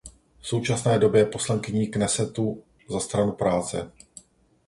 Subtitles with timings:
[0.39, 3.91] V současné době je poslankyní Knesetu za Stranu práce.